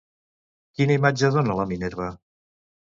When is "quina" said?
0.79-0.97